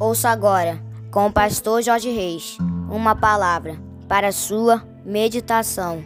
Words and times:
Ouça 0.00 0.28
agora, 0.28 0.80
com 1.10 1.26
o 1.26 1.32
pastor 1.32 1.82
Jorge 1.82 2.08
Reis, 2.08 2.56
uma 2.88 3.16
palavra 3.16 3.76
para 4.06 4.30
sua 4.30 4.86
meditação. 5.04 6.04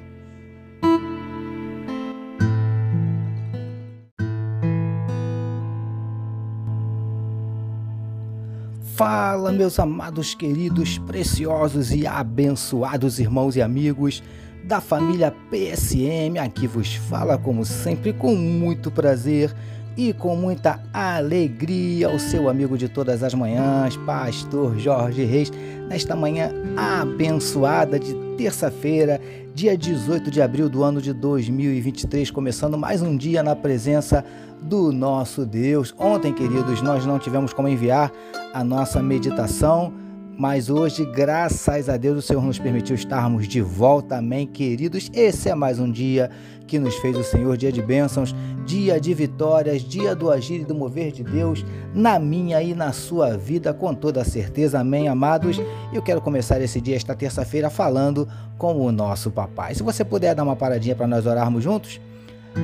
Fala, 8.94 9.52
meus 9.52 9.78
amados, 9.78 10.34
queridos, 10.34 10.96
preciosos 10.96 11.92
e 11.92 12.06
abençoados 12.06 13.18
irmãos 13.18 13.56
e 13.56 13.60
amigos 13.60 14.22
da 14.64 14.80
família 14.80 15.30
PSM. 15.50 16.38
Aqui 16.38 16.66
vos 16.66 16.94
fala, 16.94 17.36
como 17.36 17.62
sempre, 17.62 18.14
com 18.14 18.34
muito 18.34 18.90
prazer 18.90 19.54
e 19.96 20.12
com 20.12 20.34
muita 20.36 20.80
alegria 20.92 22.10
o 22.10 22.18
seu 22.18 22.48
amigo 22.48 22.78
de 22.78 22.88
todas 22.88 23.22
as 23.22 23.34
manhãs, 23.34 23.96
Pastor 23.98 24.78
Jorge 24.78 25.24
Reis, 25.24 25.50
nesta 25.88 26.16
manhã 26.16 26.50
abençoada 26.76 27.98
de 27.98 28.14
terça-feira, 28.36 29.20
dia 29.54 29.76
18 29.76 30.30
de 30.30 30.40
abril 30.40 30.68
do 30.68 30.82
ano 30.82 31.00
de 31.00 31.12
2023, 31.12 32.30
começando 32.30 32.78
mais 32.78 33.02
um 33.02 33.16
dia 33.16 33.42
na 33.42 33.54
presença 33.54 34.24
do 34.62 34.92
nosso 34.92 35.44
Deus. 35.44 35.94
Ontem, 35.98 36.32
queridos, 36.32 36.80
nós 36.80 37.04
não 37.04 37.18
tivemos 37.18 37.52
como 37.52 37.68
enviar 37.68 38.10
a 38.54 38.64
nossa 38.64 39.02
meditação 39.02 39.92
mas 40.38 40.70
hoje, 40.70 41.04
graças 41.04 41.88
a 41.88 41.96
Deus, 41.96 42.18
o 42.18 42.22
Senhor 42.22 42.42
nos 42.42 42.58
permitiu 42.58 42.94
estarmos 42.94 43.46
de 43.46 43.60
volta. 43.60 44.16
Amém, 44.16 44.46
queridos. 44.46 45.10
Esse 45.14 45.48
é 45.48 45.54
mais 45.54 45.78
um 45.78 45.90
dia 45.90 46.30
que 46.66 46.78
nos 46.78 46.94
fez 46.96 47.16
o 47.16 47.22
Senhor, 47.22 47.56
dia 47.56 47.70
de 47.70 47.82
bênçãos, 47.82 48.34
dia 48.64 49.00
de 49.00 49.12
vitórias, 49.12 49.82
dia 49.82 50.14
do 50.14 50.30
agir 50.30 50.62
e 50.62 50.64
do 50.64 50.74
mover 50.74 51.12
de 51.12 51.22
Deus 51.22 51.64
na 51.94 52.18
minha 52.18 52.62
e 52.62 52.74
na 52.74 52.92
sua 52.92 53.36
vida, 53.36 53.74
com 53.74 53.94
toda 53.94 54.24
certeza. 54.24 54.80
Amém, 54.80 55.06
amados. 55.06 55.60
Eu 55.92 56.00
quero 56.00 56.20
começar 56.20 56.60
esse 56.60 56.80
dia, 56.80 56.96
esta 56.96 57.14
terça-feira, 57.14 57.68
falando 57.68 58.26
com 58.56 58.74
o 58.80 58.90
nosso 58.90 59.30
papai. 59.30 59.74
Se 59.74 59.82
você 59.82 60.04
puder 60.04 60.34
dar 60.34 60.44
uma 60.44 60.56
paradinha 60.56 60.96
para 60.96 61.06
nós 61.06 61.26
orarmos 61.26 61.62
juntos. 61.62 62.00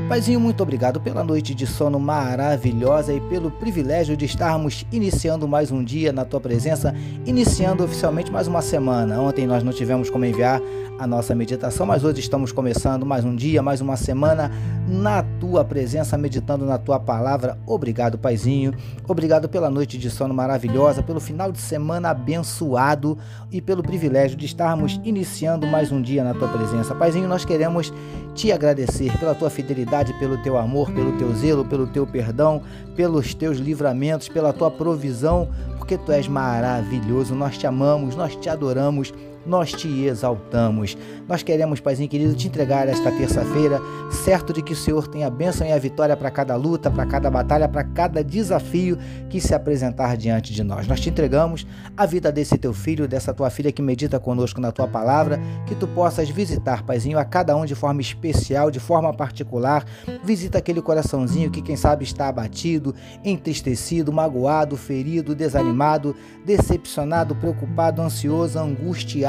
Paizinho, 0.09 0.39
muito 0.39 0.63
obrigado 0.63 1.01
pela 1.01 1.25
noite 1.25 1.55
de 1.55 1.67
sono 1.67 1.99
maravilhosa 1.99 3.13
e 3.13 3.21
pelo 3.23 3.51
privilégio 3.51 4.17
de 4.17 4.27
estarmos 4.27 4.87
iniciando 4.93 5.49
mais 5.49 5.71
um 5.71 5.83
dia 5.83 6.13
na 6.13 6.25
tua 6.25 6.41
presença, 6.41 6.95
iniciando 7.25 7.85
oficialmente 7.85 8.31
mais 8.31 8.47
uma 8.47 8.61
semana. 8.61 9.21
Ontem 9.21 9.47
nós 9.47 9.63
não 9.63 9.73
tivemos 9.73 10.11
como 10.11 10.25
enviar 10.25 10.61
a 10.99 11.07
nossa 11.07 11.35
meditação, 11.35 11.87
mas 11.87 12.03
hoje 12.03 12.21
estamos 12.21 12.51
começando 12.51 13.07
mais 13.07 13.25
um 13.25 13.35
dia, 13.35 13.63
mais 13.63 13.81
uma 13.81 13.97
semana 13.97 14.51
na 14.89 15.23
tua 15.23 15.65
presença, 15.65 16.19
meditando 16.19 16.65
na 16.67 16.77
tua 16.77 16.99
palavra. 16.99 17.57
Obrigado, 17.67 18.19
Paizinho. 18.19 18.75
Obrigado 19.07 19.49
pela 19.49 19.71
noite 19.71 19.97
de 19.97 20.11
sono 20.11 20.35
maravilhosa, 20.35 21.03
pelo 21.03 21.21
final 21.21 21.53
de 21.53 21.61
semana 21.61 22.11
abençoado 22.11 23.17
e 23.51 23.61
pelo 23.61 23.83
privilégio 23.83 24.37
de 24.37 24.47
estarmos 24.47 25.01
iniciando 25.05 25.67
mais 25.67 25.93
um 25.93 26.03
dia 26.03 26.25
na 26.25 26.35
tua 26.35 26.49
presença. 26.49 26.95
Paizinho, 26.95 27.29
nós 27.29 27.45
queremos 27.45 27.93
te 28.35 28.51
agradecer 28.51 29.17
pela 29.19 29.35
tua 29.35 29.51
fidelidade, 29.51 29.78
pelo 30.19 30.39
teu 30.39 30.57
amor, 30.57 30.91
pelo 30.91 31.13
teu 31.19 31.33
zelo, 31.35 31.65
pelo 31.65 31.87
teu 31.87 32.07
perdão, 32.07 32.63
pelos 32.97 33.35
teus 33.35 33.59
livramentos, 33.59 34.29
pela 34.29 34.53
tua 34.53 34.71
provisão, 34.71 35.49
porque 35.77 35.99
tu 35.99 36.13
és 36.13 36.29
maravilhoso. 36.29 37.35
Nós 37.35 37.57
te 37.59 37.67
amamos, 37.67 38.17
nós 38.17 38.35
te 38.37 38.49
adoramos 38.49 39.13
nós 39.47 39.73
te 39.73 40.05
exaltamos. 40.05 40.97
Nós 41.27 41.43
queremos, 41.43 41.81
Paizinho 41.81 42.09
querido, 42.09 42.35
te 42.35 42.49
entregar 42.49 42.89
esta 42.89 43.11
terça-feira, 43.11 43.81
certo 44.11 44.53
de 44.53 44.63
que 44.63 44.73
o 44.73 44.77
Senhor 44.77 45.07
tenha 45.07 45.27
a 45.27 45.31
bênção 45.31 45.67
e 45.67 45.73
a 45.73 45.79
vitória 45.79 46.17
para 46.17 46.31
cada 46.31 46.57
luta, 46.57 46.91
para 46.91 47.07
cada 47.07 47.31
batalha, 47.31 47.69
para 47.69 47.85
cada 47.85 48.25
desafio 48.25 48.99
que 49.29 49.41
se 49.41 49.55
apresentar 49.55 50.17
diante 50.17 50.53
de 50.53 50.63
nós. 50.63 50.87
Nós 50.87 51.01
te 51.01 51.11
entregamos 51.11 51.67
a 51.97 52.07
vida 52.07 52.33
desse 52.33 52.57
teu 52.57 52.73
filho, 52.73 53.07
dessa 53.07 53.33
tua 53.33 53.51
filha 53.51 53.71
que 53.73 53.83
medita 53.83 54.19
conosco 54.19 54.61
na 54.61 54.73
tua 54.73 54.89
palavra, 54.89 55.41
que 55.67 55.75
tu 55.75 55.87
possas 55.87 56.29
visitar, 56.29 56.83
Paizinho, 56.83 57.19
a 57.19 57.25
cada 57.25 57.57
um 57.57 57.65
de 57.65 57.75
forma 57.75 58.01
especial, 58.01 58.71
de 58.71 58.81
forma 58.81 59.13
particular. 59.13 59.85
Visita 60.25 60.59
aquele 60.59 60.83
coraçãozinho 60.83 61.51
que, 61.51 61.63
quem 61.63 61.77
sabe, 61.77 62.05
está 62.05 62.29
abatido, 62.29 62.95
entristecido, 63.25 64.13
magoado, 64.13 64.77
ferido, 64.77 65.35
desanimado, 65.35 66.15
decepcionado, 66.45 67.35
preocupado, 67.35 68.03
ansioso, 68.03 68.59
angustiado 68.59 69.28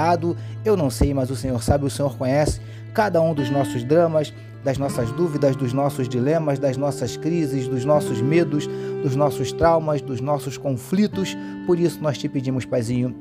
eu 0.63 0.77
não 0.77 0.89
sei, 0.89 1.13
mas 1.13 1.29
o 1.29 1.35
Senhor 1.35 1.61
sabe, 1.61 1.85
o 1.85 1.89
Senhor 1.89 2.15
conhece 2.17 2.61
cada 2.93 3.21
um 3.21 3.33
dos 3.33 3.49
nossos 3.49 3.83
dramas, 3.83 4.33
das 4.63 4.77
nossas 4.77 5.11
dúvidas, 5.11 5.55
dos 5.55 5.73
nossos 5.73 6.09
dilemas, 6.09 6.59
das 6.59 6.75
nossas 6.75 7.15
crises, 7.15 7.67
dos 7.67 7.85
nossos 7.85 8.21
medos, 8.21 8.67
dos 9.03 9.15
nossos 9.15 9.51
traumas, 9.51 10.01
dos 10.01 10.19
nossos 10.19 10.57
conflitos. 10.57 11.35
Por 11.65 11.79
isso 11.79 12.01
nós 12.01 12.17
te 12.17 12.27
pedimos, 12.27 12.65
Paizinho, 12.65 13.15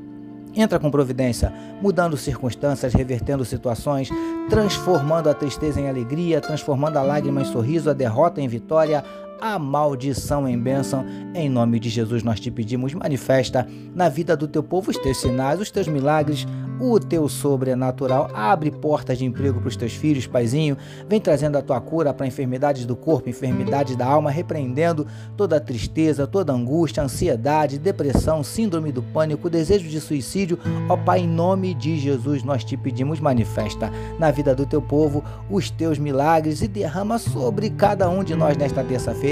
Entra 0.55 0.79
com 0.79 0.91
providência, 0.91 1.53
mudando 1.81 2.17
circunstâncias, 2.17 2.95
revertendo 2.95 3.45
situações, 3.45 4.09
transformando 4.49 5.29
a 5.29 5.35
tristeza 5.35 5.81
em 5.81 5.89
alegria, 5.89 6.41
transformando 6.41 6.97
a 6.97 7.03
lágrima 7.03 7.43
em 7.43 7.45
sorriso, 7.45 7.91
a 7.91 7.93
derrota 7.93 8.41
em 8.41 8.49
vitória, 8.49 9.05
a 9.41 9.59
maldição 9.59 10.49
em 10.49 10.59
bênção. 10.59 11.05
Em 11.35 11.49
nome 11.49 11.79
de 11.79 11.89
Jesus 11.89 12.23
nós 12.23 12.41
te 12.41 12.51
pedimos, 12.51 12.95
manifesta 12.95 13.67
na 13.95 14.09
vida 14.09 14.37
do 14.37 14.49
teu 14.49 14.63
povo 14.63 14.91
os 14.91 14.97
teus 14.97 15.19
sinais, 15.19 15.61
os 15.61 15.71
teus 15.71 15.87
milagres, 15.87 16.47
o 16.81 16.99
teu 16.99 17.29
sobrenatural. 17.29 18.31
Abre 18.35 18.71
portas 18.71 19.19
de 19.19 19.25
emprego 19.25 19.61
para 19.61 19.69
os 19.69 19.77
teus 19.77 19.93
filhos, 19.93 20.27
paizinho. 20.27 20.77
Vem 21.09 21.21
trazendo 21.21 21.57
a 21.57 21.63
tua 21.63 21.81
cura 21.81 22.13
para 22.13 22.27
enfermidades 22.27 22.85
do 22.85 22.97
corpo, 22.97 23.29
enfermidades 23.29 23.97
da 23.97 24.07
alma, 24.07 24.31
repreendendo 24.31 25.07
toda 25.37 25.61
tristeza, 25.61 26.27
toda 26.27 26.53
angústia, 26.53 27.03
ansiedade, 27.03 27.79
depressão, 27.79 28.43
síndrome 28.43 28.93
do 28.93 29.03
pânico, 29.03 29.51
desejo 29.51 29.89
de 29.89 30.01
suicídio. 30.01 30.59
Ó 30.89 30.97
Pai, 30.97 31.21
em 31.21 31.29
nome 31.29 31.75
de 31.75 31.99
Jesus, 31.99 32.43
nós 32.43 32.65
te 32.65 32.77
pedimos, 32.77 33.21
manifesta 33.21 33.91
na 34.19 34.31
vida 34.31 34.55
do 34.55 34.67
teu 34.67 34.81
povo 34.81 35.25
os 35.51 35.71
teus 35.71 35.99
milagres 35.99 36.63
e 36.63 36.69
derrama 36.69 37.19
sobre 37.19 37.71
cada 37.71 38.09
um 38.09 38.23
de 38.23 38.35
nós 38.35 38.57
nesta 38.57 38.83
terça-feira 38.85 39.28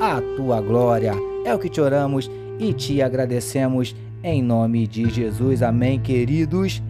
a 0.00 0.20
tua 0.36 0.60
glória. 0.60 1.12
É 1.44 1.52
o 1.52 1.58
que 1.58 1.68
te 1.68 1.80
oramos 1.80 2.30
e 2.58 2.72
te 2.72 3.02
agradecemos 3.02 3.94
em 4.22 4.42
nome 4.42 4.86
de 4.86 5.10
Jesus, 5.10 5.62
amém, 5.62 6.00
queridos. 6.00 6.80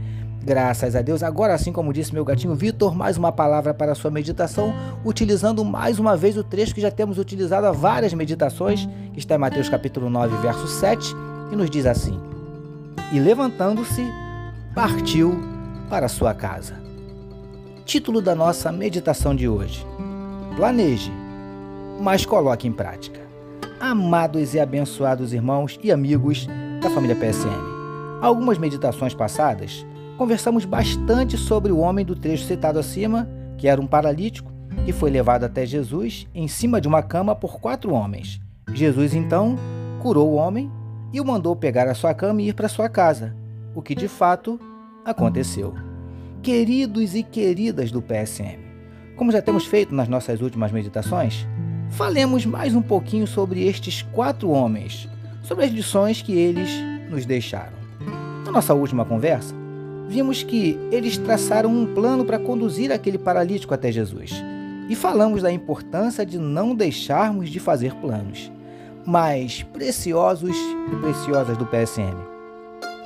Graças 0.45 0.95
a 0.95 1.01
Deus. 1.01 1.23
Agora, 1.23 1.55
assim 1.55 1.73
como 1.73 1.93
disse 1.93 2.13
meu 2.13 2.25
gatinho 2.25 2.55
Vitor, 2.55 2.95
mais 2.95 3.17
uma 3.17 3.33
palavra 3.33 3.73
para 3.73 3.93
a 3.93 3.95
sua 3.95 4.11
meditação, 4.11 4.75
utilizando 5.05 5.65
mais 5.65 5.99
uma 5.99 6.17
vez 6.19 6.37
o 6.37 6.45
trecho 6.45 6.75
que 6.75 6.83
já 6.83 6.91
temos 6.91 7.19
utilizado 7.19 7.67
há 7.67 7.73
várias 7.73 8.13
meditações, 8.13 8.87
que 9.15 9.19
está 9.19 9.37
em 9.37 9.39
Mateus 9.39 9.71
capítulo 9.71 10.11
9, 10.11 10.37
verso 10.43 10.69
7, 10.69 11.15
que 11.49 11.57
nos 11.57 11.71
diz 11.71 11.87
assim: 11.87 12.21
E 13.11 13.19
levantando-se, 13.19 14.05
partiu 14.75 15.43
para 15.89 16.09
sua 16.09 16.35
casa. 16.35 16.75
Título 17.87 18.21
da 18.21 18.35
nossa 18.35 18.71
meditação 18.71 19.35
de 19.35 19.49
hoje: 19.49 19.85
Planeje, 20.57 21.11
mas 22.01 22.25
coloque 22.27 22.67
em 22.67 22.73
prática. 22.73 23.21
Amados 23.81 24.55
e 24.55 24.61
abençoados 24.61 25.33
irmãos 25.33 25.79
e 25.83 25.93
amigos, 25.93 26.47
da 26.81 26.91
família 26.91 27.17
PSM. 27.17 27.51
Algumas 28.21 28.59
meditações 28.59 29.15
passadas, 29.15 29.85
conversamos 30.17 30.65
bastante 30.65 31.37
sobre 31.37 31.73
o 31.73 31.79
homem 31.79 32.05
do 32.05 32.15
trecho 32.15 32.45
citado 32.45 32.79
acima, 32.79 33.29
que 33.59 33.69
era 33.69 33.81
um 33.81 33.87
paralítico, 33.87 34.53
que 34.85 34.93
foi 34.93 35.11
levado 35.11 35.45
até 35.45 35.65
Jesus 35.65 36.27
em 36.35 36.49
cima 36.49 36.81
de 36.81 36.89
uma 36.89 37.03
cama 37.03 37.35
por 37.35 37.61
quatro 37.61 37.93
homens. 37.93 38.41
Jesus 38.73 39.15
então 39.15 39.57
curou 40.01 40.33
o 40.33 40.35
homem 40.35 40.71
e 41.13 41.21
o 41.21 41.25
mandou 41.25 41.55
pegar 41.55 41.89
a 41.89 41.95
sua 41.95 42.13
cama 42.15 42.43
e 42.43 42.49
ir 42.49 42.55
para 42.55 42.69
sua 42.69 42.89
casa, 42.89 43.35
o 43.75 43.81
que 43.81 43.95
de 43.95 44.09
fato 44.09 44.59
aconteceu. 45.05 45.75
Queridos 46.43 47.15
e 47.15 47.23
queridas 47.23 47.91
do 47.91 48.03
PSM, 48.03 48.59
como 49.17 49.33
já 49.33 49.41
temos 49.41 49.65
feito 49.65 49.95
nas 49.95 50.09
nossas 50.09 50.41
últimas 50.41 50.73
meditações, 50.73 51.47
falemos 51.95 52.45
mais 52.45 52.75
um 52.75 52.83
pouquinho 52.83 53.27
sobre 53.27 53.65
estes 53.67 54.03
quatro 54.03 54.51
homens, 54.51 55.09
sobre 55.43 55.65
as 55.65 55.71
lições 55.71 56.21
que 56.21 56.33
eles 56.33 56.69
nos 57.09 57.25
deixaram. 57.25 57.73
Na 58.45 58.51
nossa 58.51 58.75
última 58.75 59.05
conversa, 59.05 59.55
vimos 60.09 60.43
que 60.43 60.77
eles 60.91 61.17
traçaram 61.17 61.71
um 61.71 61.95
plano 61.95 62.25
para 62.25 62.39
conduzir 62.39 62.91
aquele 62.91 63.17
paralítico 63.17 63.73
até 63.73 63.93
Jesus. 63.93 64.33
E 64.89 64.97
falamos 64.97 65.43
da 65.43 65.53
importância 65.53 66.27
de 66.27 66.37
não 66.37 66.75
deixarmos 66.75 67.49
de 67.49 67.61
fazer 67.61 67.95
planos. 67.95 68.51
Mas, 69.07 69.63
preciosos 69.63 70.57
e 70.93 70.97
preciosas 70.97 71.57
do 71.57 71.67
PSM, 71.67 72.17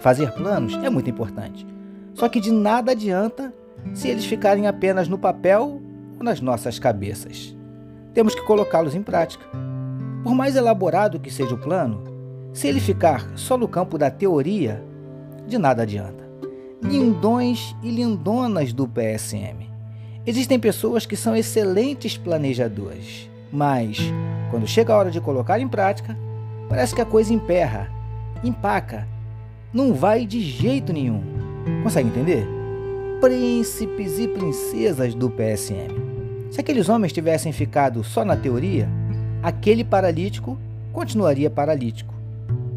fazer 0.01 0.33
planos 0.33 0.75
é 0.83 0.89
muito 0.89 1.11
importante. 1.11 1.67
Só 2.15 2.29
que 2.29 2.41
de 2.41 2.51
nada 2.51 2.93
adianta 2.93 3.53
se 3.93 4.09
eles 4.09 4.25
ficarem 4.25 4.67
apenas 4.67 5.09
no 5.09 5.19
papel 5.19 5.81
ou 6.17 6.25
nas 6.25 6.41
nossas 6.41 6.79
cabeças. 6.79 7.58
Temos 8.15 8.35
que 8.35 8.43
colocá-los 8.43 8.95
em 8.95 9.03
prática. 9.03 9.45
Por 10.23 10.35
mais 10.35 10.57
elaborado 10.57 11.21
que 11.21 11.31
seja 11.31 11.55
o 11.55 11.59
plano, 11.59 12.03
se 12.53 12.67
ele 12.67 12.81
ficar 12.81 13.31
só 13.37 13.57
no 13.57 13.69
campo 13.69 13.97
da 13.97 14.11
teoria, 14.11 14.83
de 15.47 15.59
nada 15.59 15.83
adianta. 15.83 16.29
Lindões 16.83 17.75
e 17.83 17.91
lindonas 17.91 18.73
do 18.73 18.87
PSM. 18.87 19.71
Existem 20.27 20.59
pessoas 20.59 21.07
que 21.07 21.17
são 21.17 21.35
excelentes 21.35 22.17
planejadores, 22.17 23.31
mas 23.51 23.99
quando 24.51 24.67
chega 24.67 24.93
a 24.93 24.97
hora 24.97 25.11
de 25.11 25.21
colocar 25.21 25.59
em 25.59 25.69
prática, 25.69 26.17
parece 26.69 26.95
que 26.95 27.01
a 27.01 27.07
coisa 27.07 27.33
emperra. 27.33 27.91
empaca. 28.45 29.09
Não 29.73 29.93
vai 29.93 30.25
de 30.25 30.41
jeito 30.41 30.93
nenhum. 30.93 31.23
Consegue 31.83 32.09
entender? 32.09 32.47
Príncipes 33.21 34.19
e 34.19 34.29
princesas 34.29 35.15
do 35.15 35.29
PSM. 35.29 36.08
Se 36.51 36.61
aqueles 36.61 36.89
homens 36.89 37.13
tivessem 37.13 37.53
ficado 37.53 38.03
só 38.03 38.25
na 38.25 38.37
teoria, 38.37 38.89
aquele 39.43 39.85
paralítico 39.85 40.59
continuaria 40.93 41.51
paralítico. 41.51 42.15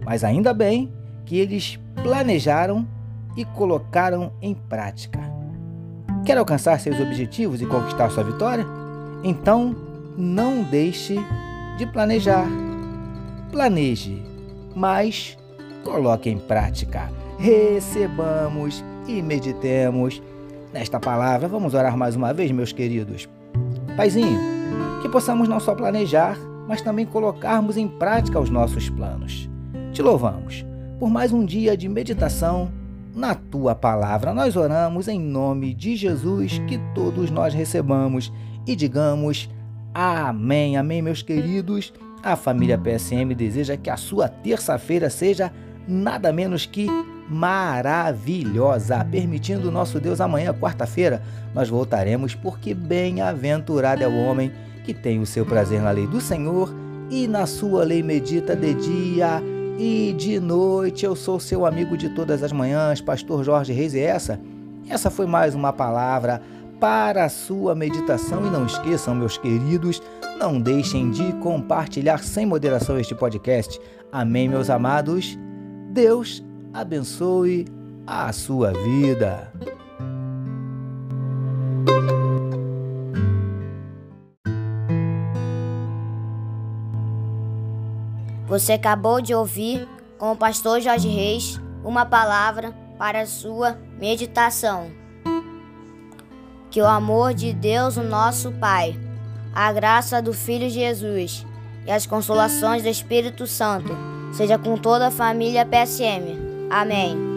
Mas 0.06 0.24
ainda 0.24 0.54
bem 0.54 0.92
que 1.26 1.38
eles 1.38 1.80
planejaram 2.04 2.86
e 3.38 3.46
colocaram 3.46 4.32
em 4.42 4.54
prática. 4.54 5.20
Quer 6.26 6.38
alcançar 6.38 6.80
seus 6.80 7.00
objetivos 7.00 7.62
e 7.62 7.66
conquistar 7.66 8.10
sua 8.10 8.24
vitória? 8.24 8.66
Então, 9.24 9.76
não 10.18 10.64
deixe 10.64 11.16
de 11.78 11.86
planejar. 11.88 12.48
Planeje, 13.52 14.22
mas 14.76 15.38
coloque 15.84 16.30
em 16.30 16.38
prática. 16.38 17.10
Recebamos 17.40 18.84
e 19.08 19.22
meditemos 19.22 20.22
nesta 20.74 21.00
palavra. 21.00 21.48
Vamos 21.48 21.74
orar 21.74 21.98
mais 21.98 22.16
uma 22.16 22.34
vez, 22.34 22.52
meus 22.52 22.72
queridos. 22.72 23.28
Paizinho, 23.96 24.40
que 25.02 25.10
possamos 25.10 25.48
não 25.48 25.60
só 25.60 25.76
planejar, 25.76 26.38
mas 26.68 26.82
também 26.82 27.06
colocarmos 27.06 27.78
em 27.78 27.88
prática 27.88 28.40
os 28.40 28.50
nossos 28.50 28.90
planos. 28.90 29.50
Te 29.92 30.02
louvamos 30.02 30.66
por 31.02 31.10
mais 31.10 31.34
um 31.34 31.44
dia 31.44 31.76
de 31.76 31.90
meditação 31.90 32.72
na 33.16 33.34
tua 33.34 33.74
palavra. 33.74 34.34
Nós 34.34 34.56
oramos 34.56 35.08
em 35.08 35.20
nome 35.20 35.74
de 35.74 35.96
Jesus, 35.96 36.60
que 36.68 36.80
todos 36.94 37.32
nós 37.32 37.54
recebamos 37.54 38.32
e 38.68 38.76
digamos 38.76 39.50
amém. 39.94 40.78
Amém, 40.78 41.02
meus 41.02 41.22
queridos. 41.22 41.92
A 42.24 42.36
família 42.36 42.78
PSM 42.78 43.34
deseja 43.36 43.76
que 43.76 43.90
a 43.90 43.98
sua 43.98 44.30
terça-feira 44.30 45.10
seja 45.10 45.52
nada 45.88 46.32
menos 46.32 46.68
que 46.68 46.88
maravilhosa. 47.32 49.04
Permitindo 49.06 49.72
nosso 49.72 50.00
Deus, 50.00 50.20
amanhã, 50.20 50.54
quarta-feira, 50.54 51.24
nós 51.56 51.70
voltaremos, 51.70 52.36
porque 52.36 52.74
bem-aventurado 52.74 54.04
é 54.04 54.08
o 54.08 54.16
homem 54.16 54.52
que 54.84 54.94
tem 54.94 55.20
o 55.20 55.26
seu 55.26 55.46
prazer 55.46 55.82
na 55.82 55.92
lei 55.92 56.06
do 56.06 56.20
Senhor 56.20 56.74
e 57.10 57.28
na 57.28 57.46
sua 57.46 57.84
lei 57.84 58.04
medita 58.04 58.56
de 58.56 58.74
dia 58.74 59.42
e 59.80 60.14
de 60.18 60.40
noite. 60.40 61.06
Eu 61.06 61.16
sou 61.16 61.40
seu 61.40 61.66
amigo 61.66 61.96
de 61.96 62.10
todas 62.10 62.44
as 62.44 62.52
manhãs, 62.52 63.00
pastor 63.00 63.44
Jorge 63.44 63.72
Reis, 63.72 63.94
e 63.94 64.00
essa, 64.00 64.40
essa 64.90 65.10
foi 65.10 65.26
mais 65.26 65.56
uma 65.56 65.72
palavra 65.72 66.42
para 66.82 67.26
a 67.26 67.30
sua 67.30 67.74
meditação. 67.74 68.46
E 68.46 68.50
não 68.50 68.66
esqueçam, 68.66 69.16
meus 69.16 69.38
queridos, 69.38 70.02
não 70.38 70.60
deixem 70.60 71.12
de 71.12 71.32
compartilhar 71.34 72.24
sem 72.24 72.46
moderação 72.46 73.00
este 73.00 73.16
podcast. 73.16 73.80
Amém, 74.12 74.50
meus 74.50 74.70
amados. 74.70 75.38
Deus 75.92 76.44
abençoe 76.74 77.66
a 78.06 78.32
sua 78.32 78.72
vida. 78.72 79.52
Você 88.48 88.74
acabou 88.74 89.22
de 89.22 89.34
ouvir 89.34 89.88
com 90.18 90.34
o 90.34 90.36
pastor 90.36 90.82
Jorge 90.82 91.08
Reis 91.08 91.60
uma 91.84 92.06
palavra 92.06 92.74
para 92.98 93.22
a 93.22 93.26
sua 93.26 93.78
meditação. 93.98 94.92
Que 96.70 96.82
o 96.82 96.86
amor 96.86 97.34
de 97.34 97.54
Deus, 97.54 97.98
o 97.98 98.04
nosso 98.04 98.52
Pai, 98.52 99.00
a 99.54 99.72
graça 99.72 100.22
do 100.22 100.34
Filho 100.34 100.70
Jesus 100.70 101.46
e 101.86 101.92
as 101.92 102.06
consolações 102.06 102.84
do 102.84 102.90
Espírito 102.90 103.48
Santo 103.48 103.98
seja 104.34 104.58
com 104.58 104.78
toda 104.78 105.08
a 105.08 105.12
família 105.12 105.66
PSM. 105.66 106.51
Amém. 106.72 107.31